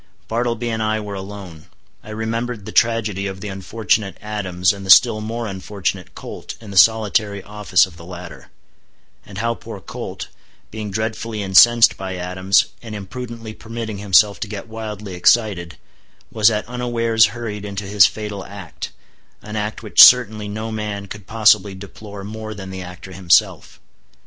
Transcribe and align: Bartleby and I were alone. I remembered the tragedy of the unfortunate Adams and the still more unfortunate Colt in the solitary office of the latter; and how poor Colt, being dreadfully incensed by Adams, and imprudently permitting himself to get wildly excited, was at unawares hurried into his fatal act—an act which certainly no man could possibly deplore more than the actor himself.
Bartleby 0.27 0.67
and 0.71 0.81
I 0.81 0.99
were 0.99 1.13
alone. 1.13 1.67
I 2.03 2.09
remembered 2.09 2.65
the 2.65 2.71
tragedy 2.71 3.27
of 3.27 3.39
the 3.39 3.49
unfortunate 3.49 4.17
Adams 4.19 4.73
and 4.73 4.83
the 4.83 4.89
still 4.89 5.21
more 5.21 5.45
unfortunate 5.45 6.15
Colt 6.15 6.55
in 6.59 6.71
the 6.71 6.75
solitary 6.75 7.43
office 7.43 7.85
of 7.85 7.97
the 7.97 8.03
latter; 8.03 8.49
and 9.27 9.37
how 9.37 9.53
poor 9.53 9.79
Colt, 9.79 10.29
being 10.71 10.89
dreadfully 10.89 11.43
incensed 11.43 11.97
by 11.97 12.15
Adams, 12.15 12.65
and 12.81 12.95
imprudently 12.95 13.53
permitting 13.53 13.99
himself 13.99 14.39
to 14.39 14.47
get 14.47 14.67
wildly 14.67 15.13
excited, 15.13 15.77
was 16.31 16.49
at 16.49 16.67
unawares 16.67 17.27
hurried 17.37 17.63
into 17.63 17.83
his 17.83 18.07
fatal 18.07 18.43
act—an 18.43 19.55
act 19.55 19.83
which 19.83 20.01
certainly 20.01 20.47
no 20.47 20.71
man 20.71 21.05
could 21.05 21.27
possibly 21.27 21.75
deplore 21.75 22.23
more 22.23 22.55
than 22.55 22.71
the 22.71 22.81
actor 22.81 23.11
himself. 23.11 23.79